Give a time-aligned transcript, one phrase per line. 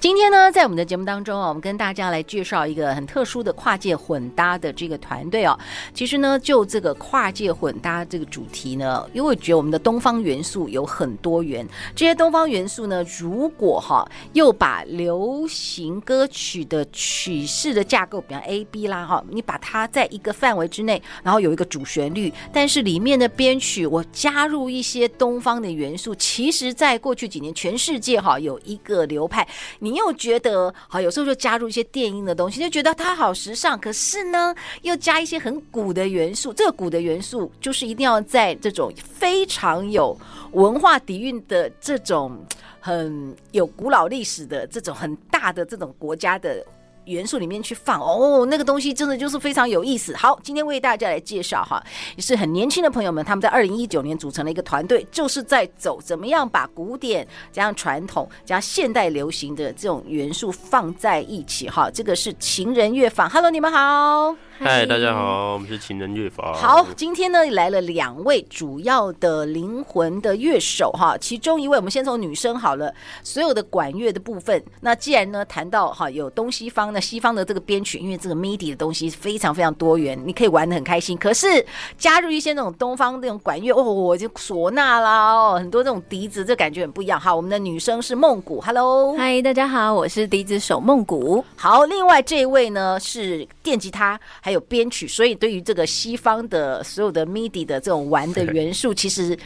[0.00, 5.58] 今天呢，在我们的节目当中啊，我们跟大家来介绍一个很特殊的跨界混搭的这个团队哦。
[5.92, 11.66] 其实呢，就这个跨界混搭这个主题呢，因为我觉得我们的东方元素有很多元，
[11.96, 29.44] 这些东方元素呢，如果哈又把流行歌曲的曲式的架构，比方 A B 啦哈，你把它在一个范围之内，然后有一个主旋律，但是里面的编曲我加入一些东方的元素，其实在过去几年，全世界哈有一个流派，
[29.80, 29.87] 你。
[29.88, 33.78] 你又觉得好，有时候就加入一些电音的东西，就觉得它好时尚。
[33.80, 36.52] 可是呢，又加一些很古的元素。
[36.52, 40.14] 这个古的元素，就是一定要在这种非常有
[40.52, 42.38] 文化底蕴的这种
[42.80, 46.62] 很有古老历史的这种很大的这种国家的。
[47.08, 50.14] 元素里面去放哦，那个东西真的就是非常有意思。
[50.14, 51.82] 好，今天为大家来介绍哈，
[52.16, 61.90] 也是很年轻的朋友们，他们在二零一九年组成了一个团队，就是在走怎么样把古典加上传统加现代流行的这种元素放在一起哈。
[61.90, 64.47] 这个是情人乐坊，Hello，你们好。
[64.60, 66.52] 嗨，大家好，我们是情人乐坊。
[66.52, 72.92] 好，今天呢来了两位主要的灵魂的乐手哈，其中一位我们先从女生好了，
[73.22, 74.60] 所有的管乐的部分。
[74.80, 81.16] 那既然呢谈到哈有东西方的西方的这个编曲，因为这个 MIDI 的东西非常非常多元，你可以玩的很开心。
[81.16, 81.64] 可是
[81.96, 87.18] 加入一些那种东方那种管乐哦，我就唢呐啦哦，很多这种笛子，这感觉很不一样。
[87.18, 91.44] 好，我们的女生是梦谷，Hello，嗨，大家好，我是笛子手梦谷。
[91.54, 94.18] 好，另外这一位呢是电吉他。
[94.48, 99.38] 还有编曲，所以对于这个西方的所有的 MIDI 的这种玩的元素，其实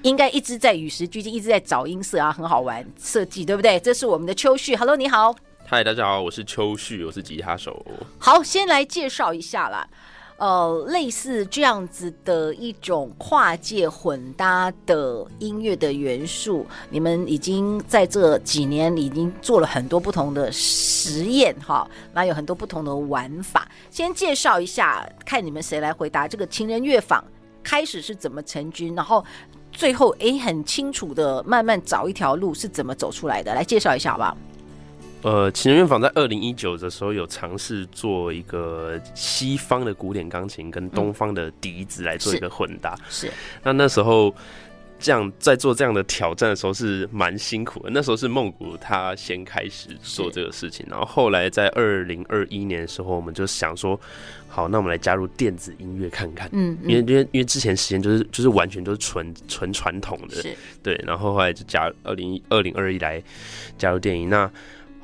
[0.00, 3.78] 应该一直在与时俱进，一直在找音色啊，很好玩设计，对不对？
[3.80, 5.36] 这是我们的秋旭，Hello，你好，
[5.66, 7.84] 嗨，大家好，我是秋旭，我是吉他手。
[8.18, 9.86] 好，先来介绍一下啦。
[10.38, 23.66] 呃，类似这样子的一种跨界混搭的音乐的元素，你们已经在这几年已经做了很多不同的实验哈，那有很多不同的玩法。
[23.90, 27.24] 先介绍一下，看你们谁来回答这个情人乐坊
[27.62, 29.24] 开始是怎么成军，然后
[29.72, 34.36] 最后诶很清楚的慢慢找一条路是怎么走出来的，来介绍一下好不好？
[35.22, 42.94] 呃，情人乐坊在二零一九的时候有尝试做一个西方的古典钢琴跟东方的笛子来做一个混搭。
[43.08, 43.32] 是，是
[43.64, 44.32] 那那时候
[45.00, 47.90] 这样在做这样的挑战的时候是蛮辛苦的。
[47.92, 53.98] 那时候是梦古他先开始做这个事情，然后后来在二零二一年的时候，我们就想说，
[54.48, 56.48] 好，那我们来加入电子音乐看看。
[56.52, 60.94] 嗯，因为因为因为之前时间就是就是完全都是纯纯传统的，是对。
[61.04, 63.20] 然后后来就加二零二零二一来
[63.76, 64.48] 加入电影那。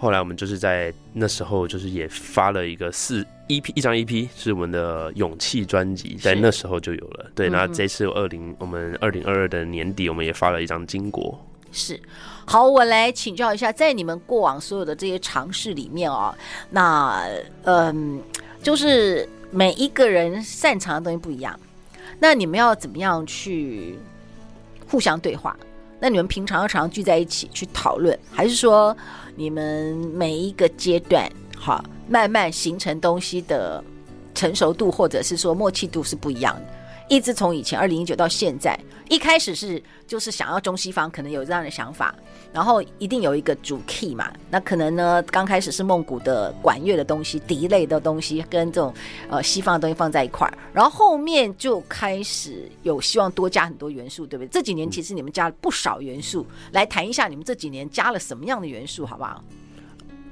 [0.02, 7.30] 后来我们就是在那时候，就是也发了一个四 EP 一张 EP，是我们的勇气专辑，在那时候就有了。
[7.36, 11.40] 对，那这次二零我们二零二二的年底，我们也发了一张金国。
[11.70, 12.00] 是，
[12.44, 16.36] 好，我来请教一下，在你们过往所有的这些尝试里面啊，
[16.70, 17.24] 那
[17.62, 18.20] 嗯，
[18.60, 21.56] 就是每一个人擅长的东西不一样，
[22.18, 23.96] 那你们要怎么样去
[24.88, 25.56] 互相对话？
[26.00, 28.96] 那你们平常要常常聚在一起去讨论，还是说
[29.34, 33.82] 你们每一个阶段哈，慢慢形成东西的
[34.34, 36.81] 成熟度，或者是说默契度是不一样的？
[37.12, 38.74] 一直从以前二零一九到现在，
[39.10, 42.14] 一开始是就是想要中西方，可能有这样的想法，
[42.54, 44.32] 然后一定有一个主 key 嘛。
[44.48, 48.94] 那可能呢，刚开始是梦鼓的管乐的东西、笛类的东西，跟这种
[49.28, 54.48] 呃西方的东西放在一块儿，然后后面就开始有希望多加很多元素，对不对？
[54.48, 59.44] 这几年其实你们加了不少元素，来谈一下你们这几年加了什么样的元素，好不好？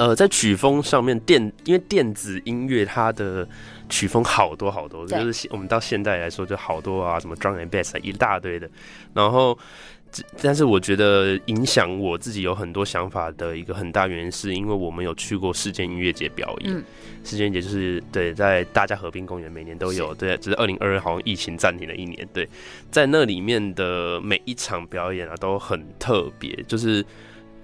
[0.01, 3.47] 呃，在曲风上面，电因为电子音乐它的
[3.91, 8.67] 曲风好多好多，就是我们到现在来说就好多啊，什么 drum and bass 一大堆的。
[9.13, 9.59] 然后，
[10.41, 16.75] 但是我觉得影响我自己有很多想法的一个很大原因，是因为我们有去过世界音乐节表演。
[16.75, 16.83] 嗯、
[17.23, 22.27] 世界音乐节就是对，在大家河滨公园每年都有，对，只是二零二二好像疫情暂停了一年。
[22.33, 22.49] 对，
[22.91, 27.05] 在那里面的每一场表演啊都很特别，就是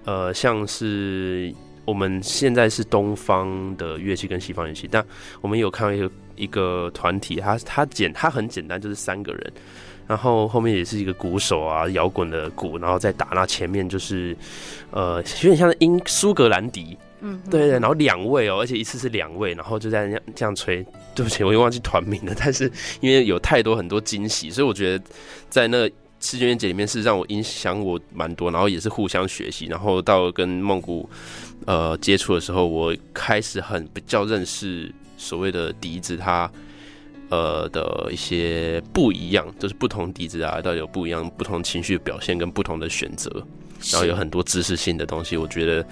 [0.05, 1.51] 呃，像是。
[1.87, 5.01] 我们现在是东方的乐器跟西方乐器，但
[5.39, 9.53] 我们有看到一个一个团体，他他简他很简单，就是三个人，
[10.05, 14.35] 然后后面也是一个鼓手啊，摇滚的鼓，然后再打，那前面就是
[14.91, 20.85] 呃有点像英苏格兰笛，嗯，对对，然后两位哦，而且一次是两位，然后就在这样这样吹。
[21.15, 22.35] 对不起，我又忘记团名了。
[22.37, 25.03] 但是因为有太多很多惊喜，所以我觉得
[25.49, 29.65] 在那世界音乐节里面是让我影响我蛮多，然后也是互相学习。
[29.67, 31.09] 然后到跟孟古
[31.65, 36.51] 呃接触的时候，我开始很比较认识所谓的笛子，它
[37.29, 43.29] 呃的一些不一样，就是不同笛子啊，到底有不一样不同情绪的表现跟不同的选择。
[43.91, 45.85] 然后有很多知识性的东西，我觉得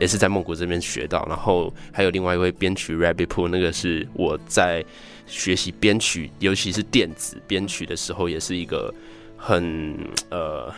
[0.00, 1.22] 也是在孟古这边学到。
[1.28, 4.82] 然后还有另外一位编曲 Rabbit Pool，那个是我在
[5.26, 8.90] 学习编曲，尤其是电子编曲的时候，也是一个
[9.36, 9.96] 很
[10.30, 10.72] 呃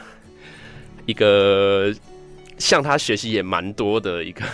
[1.06, 1.92] 一个
[2.58, 4.44] 向他学习也蛮多的一个。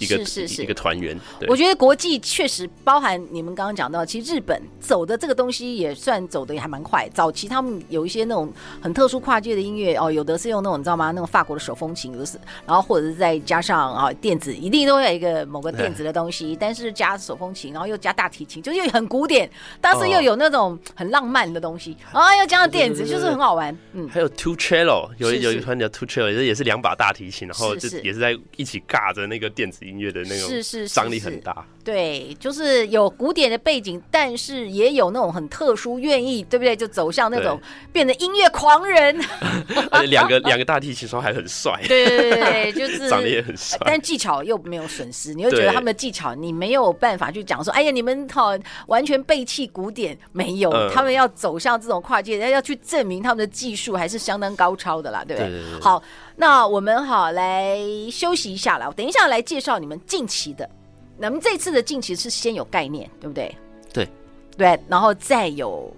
[0.00, 1.16] 一个是是是一个团员，
[1.46, 7.08] 我觉得国际确实包含你们刚刚讲到，其实日本走的这个东西也算走的也还蛮快。
[7.14, 11.12] 早期他们有一些那种很特殊跨界的音乐哦，有的是用那种你知道吗？
[11.12, 12.36] 那种法国的手风琴，有的是，
[12.66, 19.48] 然后或者是再加上啊电子，一定都会有一个某个电子的东西，但是加手风琴，然后又加大提琴，就是又很古典，
[19.80, 23.72] 但是又有那种很浪漫的东西，然后又加上电子，就是很好玩。
[23.92, 29.84] 嗯，还有 Two Cello，有有一团叫 Two Cello，也是也是两把大提琴，然后就也是在一起尬着那个电子。
[29.84, 36.74] 音乐的那种是是张力很大，对，就是有古典的背景，但是也有那种很特殊，愿意对不对？
[36.74, 37.60] 就走向那种
[37.92, 39.20] 变成音乐狂人，
[39.90, 48.56] 而且两个两个大提琴手还很帅，对对对，就 是长得也很帅，但技巧又没有损失，你又觉得他们的技巧你没有办法去讲说，哎呀，你们好
[48.86, 55.80] 完全背弃古典，没有，他们要走向这种跨界，要要去证明他们的技术还是相当高超的啦，对不对？
[55.82, 56.02] 好。
[56.36, 57.78] 那我们好来
[58.10, 60.68] 休息一下了，我等一下来介绍你们近期的。
[61.16, 63.56] 那么这次的近期是先有概念，对不对？
[63.92, 64.08] 对，
[64.56, 65.94] 对，然后再有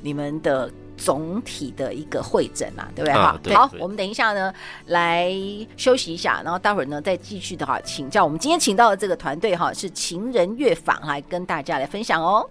[0.00, 3.14] 你们的总体的一个会诊啊，对不对？
[3.14, 4.50] 哈、啊，好，我们等一下呢
[4.86, 5.30] 来
[5.76, 12.48] 休息一下，然后待会儿呢再继续的哈，请教我们今天请到的这个团队哈，是情人乐坊来跟大家来分享哦。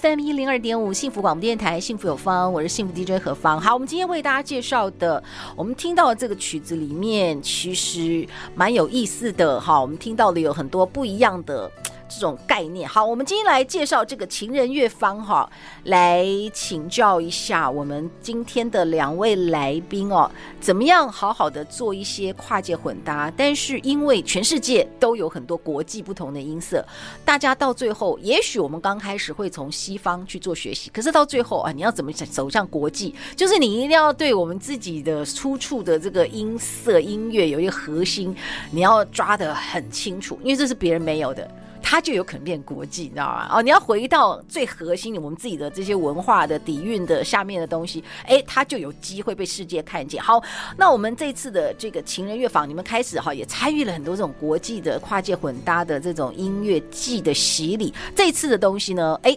[0.00, 3.60] FM 一零二点五幸福广播电台，幸福有方，我是幸福 DJ 何方。
[3.60, 5.22] 好，我们今天为大家介绍的，
[5.54, 9.60] 我们听到的这个曲子里面，其实蛮有意思的。
[9.60, 11.70] 哈，我们听到的有很多不一样的。
[12.10, 15.48] 这种概念，好，我们今天来介绍这个情人乐方哈，
[15.84, 20.28] 来请教一下我们今天的两位来宾哦，
[20.60, 23.32] 怎么样好好的做一些跨界混搭？
[23.36, 26.84] 但是因为全世界都有很多国际不同的音色，
[27.24, 33.14] 大家到最后，也许我们刚开始会从西方去做学习，可是到最后啊，你要怎么走向国际？
[33.36, 38.34] 就是你一定要对我们自己的出处的这个音色音乐有一个核心，
[38.72, 41.48] 你要抓得很清楚，因为这是别人没有的。
[41.82, 43.48] 它就有可能变国际，你知道吗？
[43.52, 50.22] 哦，你要回到最核心的我们自己的这些文化的底蕴的下面的东西，哎，它就有机会被世界看见。
[50.22, 50.42] 好，
[50.76, 57.92] 那我们这次的这个情人乐坊，你们开始哈也参与了很多这种国际的跨界混搭的这种音乐季的洗礼。
[58.14, 59.36] 这次的东西呢，哎，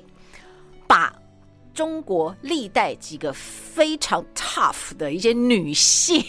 [0.86, 1.14] 把
[1.74, 6.24] 中国历代几个非常 tough 的一些女性，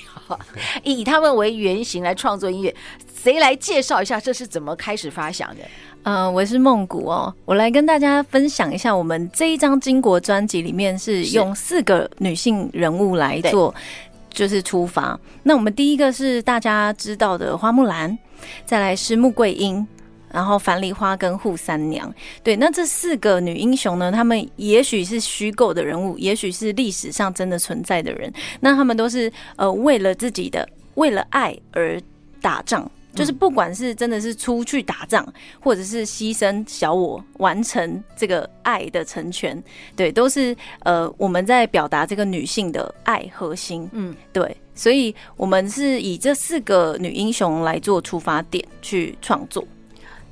[0.83, 2.75] 以她们为原型来创作音乐。
[3.23, 5.63] 谁来介绍一下这是怎么开始发想的？
[6.05, 13.75] 嗯、呃，我是梦古哦，我来跟大家分享一下，我们这一张金国专辑里面是用四个女性人物来做，
[14.29, 15.19] 就是出发。
[15.43, 18.17] 那我们第一个是大家知道的花木兰，
[18.67, 19.87] 再来是穆桂英，
[20.31, 22.13] 然后樊梨花跟扈三娘。
[22.43, 28.31] 对，那这四个女英雄呢，她们也许是虚构的人物，也许是历史上真的存在的人。
[28.61, 31.99] 那她们都是呃为了自己的，为了爱而
[32.43, 32.91] 打仗。
[33.15, 35.27] 就是不管是真的是出去打仗，
[35.61, 39.63] 或者是牺牲小我完成这个爱的成全，
[39.95, 49.65] 对，都是呃我们在表达这个女性的爱核心，嗯，对，所以我们是以这四个女英雄来做出发点去创作。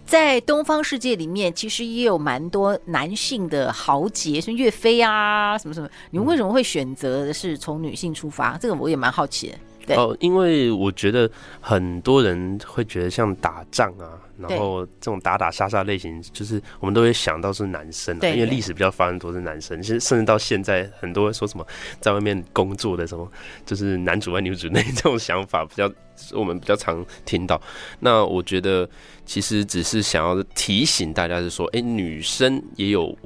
[0.05, 8.59] 在东方世界里面，其实也有蛮多男性的豪杰，像岳飞啊什么什么，你们为什么会选择的是从女性出发？
[8.59, 9.55] 这个我也蛮好奇的。
[9.97, 11.31] 哦，因为我觉得
[11.61, 21.67] 很多人会觉得像打仗啊，然后这种打打杀杀类型，就是我们都会想到是男生，啊，因为历史比较发生都是男生，其实甚至到现在，很多说什么
[22.01, 23.31] 在外面工作的什么，
[23.67, 25.91] 就是男主外女主内 这种想法比较，
[26.33, 27.61] 我们比较常听到。
[28.01, 28.89] 那我觉得
[29.25, 33.17] 其实只是想要提醒大家，是说，哎，女生也有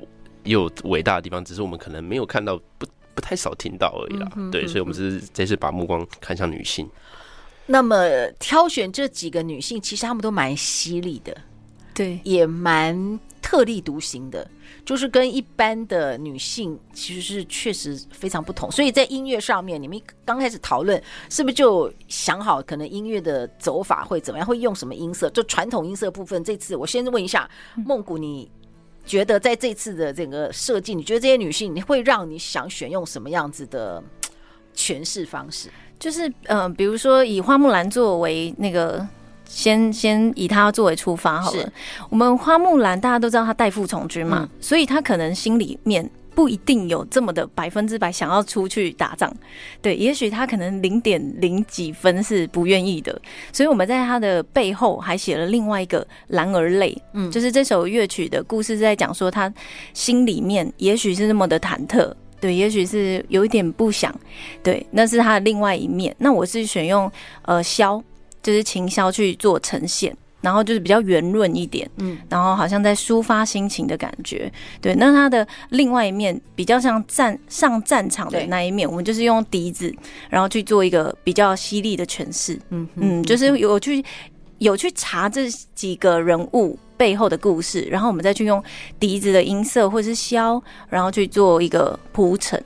[0.44, 2.86] 也有伟大的地方，只是我们可能没有看到不。
[3.16, 6.88] 不太少听到而已啦，对，所以我们是这次把目光看向女性。
[7.64, 8.06] 那么
[8.38, 11.36] 挑选这几个女性，其实她们都蛮犀利的，
[11.92, 14.48] 对，也蛮特立独行的，
[14.84, 18.70] 就是跟一般的女性其实是确实非常不同。
[18.70, 25.28] 所以在音乐上面，你们刚开始讨论，是不是就想好可能音乐的走法会怎么样，会用什么音色？
[25.30, 28.48] 就传统音色部分，这次我先问一下孟古，你
[29.06, 34.02] 觉得在这次的整个设计，你觉得这些女性，你会让你想选用什么样子的
[34.74, 35.70] 诠释方式？
[35.98, 39.06] 就是嗯、呃，比如说以花木兰作为那个，
[39.48, 41.72] 先先以她作为出发好了。
[42.10, 49.32] 我们花木兰大家都知道她代父从军嘛，嗯、所以她可能心里面不一定有这么的百分之百想要出去打仗，
[49.80, 53.18] 对，也许他可能零点零几分是不愿意的。
[53.50, 59.52] 所以我们在他的背后还写了另外一个《男儿泪》，嗯，就是这首乐曲的故事是在讲说他
[59.94, 62.12] 心里面也许是那么的忐忑。
[62.38, 64.14] 对，也许是有一点不想，
[64.62, 66.14] 对，那是他的另外一面。
[66.18, 67.10] 那我是选用
[67.42, 68.02] 呃箫，
[68.42, 74.50] 就是琴箫去做呈现，然后就是比较圆润一点，嗯，然后好像在抒发心情的感觉。
[74.80, 79.92] 对，那它的另外一面比较像战上战场的那一面，我们就是用笛子，
[80.30, 82.58] 然后去做一个比较犀利的诠释。
[82.70, 84.04] 嗯嗯，就是有去
[84.58, 88.62] 有去查这几个人物背后的故事，然后我们再去用
[89.00, 92.62] 笛子的音色或是箫，然后去做一个铺陈。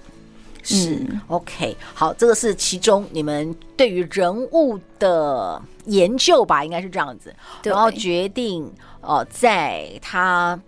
[0.62, 10.60] 是、嗯、OK，好，这个是其中你们对于人物的研究吧，应该是这样子，然后决定呃，在他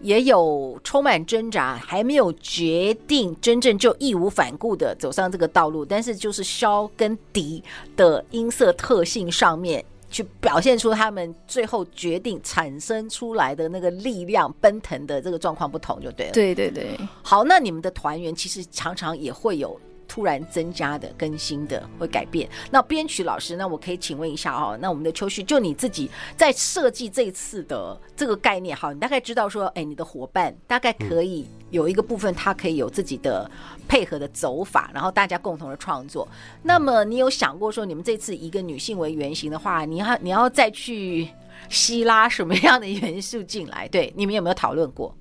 [0.00, 7.62] 也有充满挣扎，还没有决定真正就义无反顾的走上这个道路，但是就是萧跟笛
[7.96, 9.84] 的音色特性上面。
[10.14, 16.32] 去表现出他们最后决定产生出来的那个力量奔腾的这个状况不同就对了。
[16.32, 16.96] 对对对。
[17.20, 19.76] 好，那你们的团员其实常常也会有
[20.08, 22.48] 突然增加的、更新的、会改变。
[22.70, 33.50] 那编曲老师，那我可以请问一下哦，那我们的秋旭，就你自己在设计这次的这个概念，好，你大概知道说，哎，你的伙伴大概可以有一个部分，他可以有自己的。
[33.86, 36.26] 配合的走法，然后大家共同的创作。
[36.62, 41.28] 那么你有想过说，你们这次一个女性为原型的话，你要你要再去
[41.68, 43.86] 吸拉什么样的元素进来？
[43.88, 45.14] 对，你们有没有讨论过？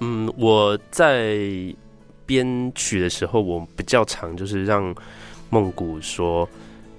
[0.00, 1.38] 嗯，我在
[2.28, 4.94] 编曲的时候，我比较常就是让
[5.48, 6.46] 梦谷说。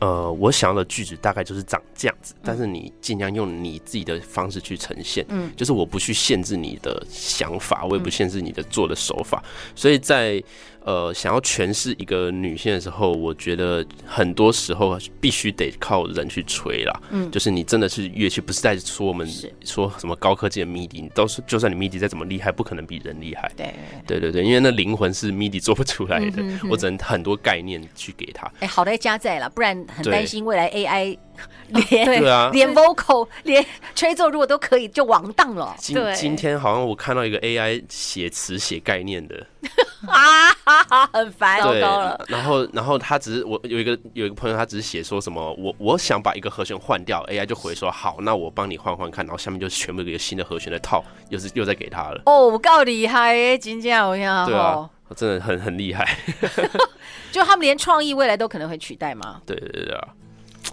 [0.01, 9.43] 呃，我想要的句子大概就是长这样子，但是你尽量用你自己的方式去呈现，嗯，就是我不去限制你的想法，我也不限制你的做的手法，
[9.75, 10.41] 所以在。
[10.89, 17.01] 呃，想要诠释一个女性的时候，我觉得很多时候必须得靠人去吹啦。
[17.11, 19.29] 嗯，就是你真的是乐器，不是在说我们
[19.63, 23.51] 说什么高科技的 MIDI，你都是就算你 MIDI 再怎么厉害，不可能比人厉害。
[23.55, 23.71] 对，
[24.07, 28.47] 对对对，因为那灵魂是 MIDI 做不出来的，嗯、哼哼我只能很多概念去给他。
[28.55, 31.15] 哎、欸，好在加在了，不然很担心未来 AI
[31.89, 35.75] 连对啊，连 vocal 连吹奏如果都可以，就完蛋了。
[35.77, 39.45] 今今天好像我看到一个 AI 写词写概念的。
[40.07, 42.25] 啊哈哈， 很烦，糟糕了。
[42.29, 52.21] 然后，然后他只是我有一个有一个朋友，他只是写说什么，我我想把一个和弦换掉，AI 就回说好，那我帮你换换看，然后下面就全部一个新的和弦的套，又是又再给他了。
[52.25, 54.15] 哦，我够厉害耶，真这样，
[54.47, 56.17] 对啊，真的很很厉害。
[57.31, 59.41] 就他们连创意未来都可能会取代吗？
[59.45, 60.07] 对对对啊。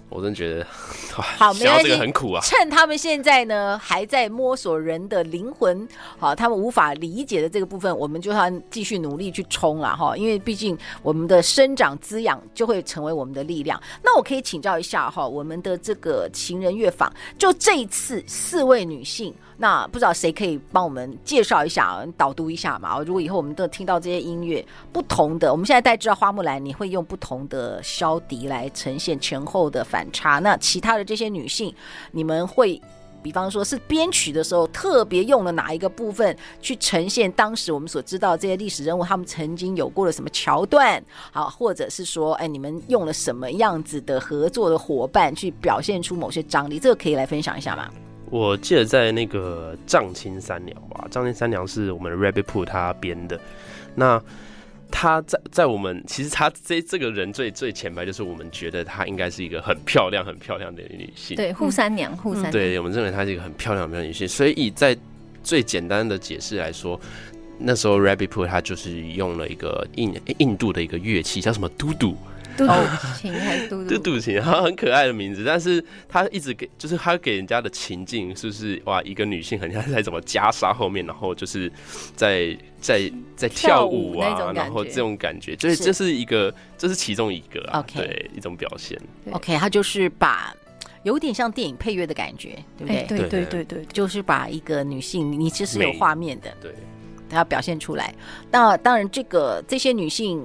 [0.08, 0.66] 我真觉得
[1.12, 2.40] 好，没关系，很苦啊。
[2.42, 5.86] 趁他们现在呢还在摸索人的灵魂，
[6.18, 10.16] 好，他们无法理解的这个部分，我们就要继续努力去冲了哈。
[10.16, 13.80] 因为毕竟我们的生长滋养就会成为我们的力量。
[14.02, 19.34] 那我可以请教一下哈，我们的这个情人乐坊，就这一次四位女性。
[19.58, 22.98] 那不知道谁可以帮我们介绍一下，导读一下嘛？
[23.00, 30.38] 如果以后我们都听到这些音乐不同的，我们现在大家知道花木兰，你会用不同的箫笛来呈现前后的反差。
[30.40, 31.74] 那其他的这些女性，
[32.12, 32.80] 你们会
[33.22, 41.02] 比方说是编曲的时候特别用了哪一个部分去呈现当时我们所知道这些历史人物他们曾经有过的什么桥段？
[41.32, 46.78] 好，或者是说，哎，你们用了什么样子的合作的伙伴去表现出某些张力？
[46.78, 47.90] 这个可以来分享一下吗？
[48.30, 53.38] 我记得在那个藏青三娘吧，藏青三娘是我们 Rabbit Pool 他编的。
[53.94, 54.20] 那
[54.90, 61.36] 他在在我们其实他这这个人最最前排，就是我们觉得她应该是一个很漂亮很漂亮的女性。
[61.36, 62.52] 对，扈三娘，扈三娘。
[62.52, 64.28] 对，我们认为她是一个很漂亮很漂亮女性。
[64.28, 64.96] 所以以在
[65.42, 67.00] 最简单的解释来说，
[67.58, 72.16] 那时候 Rabbit Pool 他就是用了一个印印度的一个乐器，叫什么嘟嘟。
[72.56, 72.72] 嘟嘟
[73.20, 73.90] 琴还是嘟嘟？
[73.90, 79.02] 嘟嘟琴，它很可爱的名字，但是他一直给，就是他给人家的情境，是不是哇？
[79.02, 81.70] 一个女性很像在怎么袈裟后面，然后就是
[82.14, 87.98] 在在在跳舞啊，然后这种感觉，就是这是一个，这是其中一个啊，okay.
[87.98, 88.98] 对，一种表现。
[89.32, 90.54] OK，他就是把
[91.02, 93.02] 有点像电影配乐的感觉，对不对？
[93.06, 96.74] 对对对对，就是把一个女性，你其实有画面的，对，
[97.28, 98.14] 她要表现出来。
[98.50, 100.42] 那当然，这个这些女性。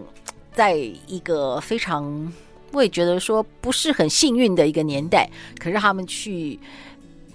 [0.54, 2.32] 在一个非常，
[2.72, 6.60] 我也觉得说不是很幸运的一个年代，可是他们去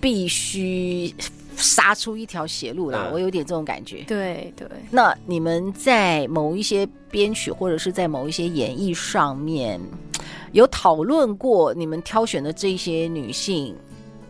[0.00, 1.12] 必须
[1.56, 4.04] 杀出一条血路啦，我有点这种感觉。
[4.06, 4.68] 对对。
[4.90, 9.80] 那你们在某一些编曲或者是在某一些演绎上面，
[10.52, 13.74] 有讨论过你们挑选的这些女性，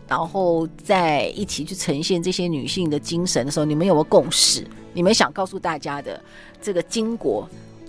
[0.07, 4.65] 然后在一起去呈现这些女性的精神的时候，你们有没有共识？
[4.93, 6.21] 你们想告诉大家的
[6.61, 7.47] 这个经国？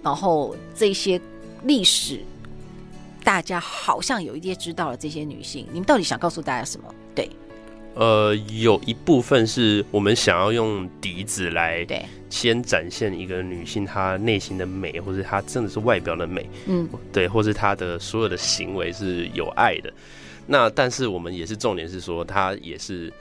[0.09, 1.21] 然后这些
[1.65, 2.21] 历史，
[3.23, 4.97] 大家好像有一些知道了。
[4.97, 6.95] 这些女性，你们到底想告诉大家什么？
[7.15, 7.29] 对，
[7.93, 19.93] 呃，有一部分是我们想要用笛子来，对，先展现一个女性她内心的美，或者她真的是外表的美，嗯，对，或是她的所有的行为是有爱的。
[20.47, 23.13] 那但是我们也是重点是说，她也是。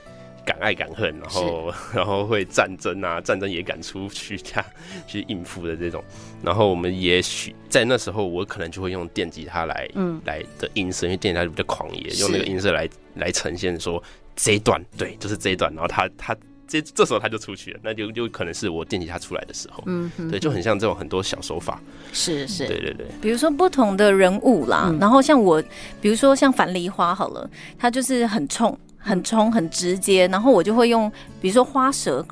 [0.48, 4.64] 敢爱敢恨，然后 然后会战争啊，战争也敢出去这样
[5.06, 6.02] 去应付的这种。
[6.42, 14.02] 然后我们也许在那时候，我可能就会用电吉他来，嗯，来的音色，因为电吉他比较狂野，用那个音色来来呈现说
[14.34, 15.70] 这一段，对，就是这一段。
[15.74, 16.34] 然后他他
[16.66, 21.78] 这这时候他就出去了，那就就可能是我电吉他出来的时候，嗯，对，就很像这种很多小手法，
[22.12, 23.06] 是是，对对对。
[23.20, 25.62] 比如说不同的人物啦，嗯、然后像我，
[26.00, 28.78] 比如说像樊梨花好了，他就是很冲。
[28.98, 32.24] 很冲，很直接，然后我就会用，比如说花舌，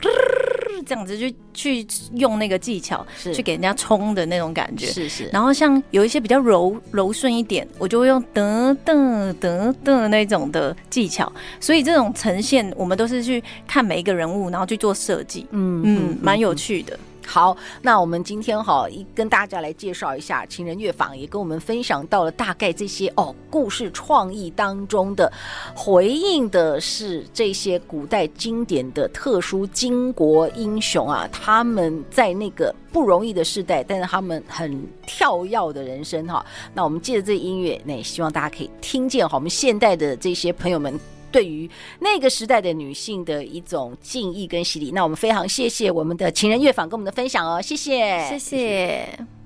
[0.85, 3.05] 这样子就去用那个技巧，
[3.35, 4.87] 去给人家冲的那种感觉。
[4.87, 5.29] 是是。
[5.33, 11.33] 然后像有一些比较柔柔顺一点，我就会用噔噔噔噔那种的技巧。
[11.59, 15.47] 所以这种呈现，我们都是去看每一个人物，然后去做设计。
[15.51, 16.97] 嗯嗯，蛮有趣的。
[17.27, 25.31] 好，那我们今天哈一跟大家来介绍一下情人乐坊，也跟我们分享到了大概这些哦故事创意当中的
[25.75, 36.47] 回应的是这些古代经典的特殊巾帼英雄啊，他们在那个不容易的时代，但是他们很跳跃的人生哈。
[36.73, 41.16] 那我们借着这音乐，那也希望大家可以听见哈，我们现代的这些朋友们。
[41.37, 41.69] 对于
[42.01, 49.37] 那个时代的女性的一种敬意跟洗礼，那我们非常谢谢我们的情人乐坊跟我们的分享哦，谢谢，谢谢。